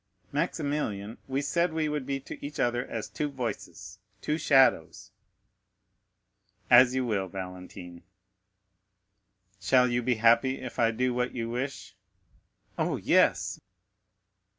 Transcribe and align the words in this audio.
"Maximilian, 0.31 1.19
we 1.27 1.43
said 1.43 1.71
we 1.73 1.87
would 1.87 2.07
be 2.07 2.19
to 2.21 2.43
each 2.43 2.59
other 2.59 2.83
as 2.87 3.07
two 3.07 3.29
voices, 3.29 3.99
two 4.19 4.35
shadows." 4.39 5.11
"As 6.71 6.95
you 6.95 7.05
will, 7.05 7.27
Valentine." 7.27 8.01
"Shall 9.59 9.87
you 9.91 10.01
be 10.01 10.15
happy 10.15 10.59
if 10.59 10.79
I 10.79 10.89
do 10.89 11.13
what 11.13 11.35
you 11.35 11.51
wish?" 11.51 11.95
"Oh, 12.79 12.97
yes!" 12.97 13.59